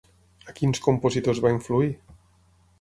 A 0.51 0.55
quins 0.59 0.81
compositors 0.87 1.43
va 1.45 1.53
influir? 1.59 1.93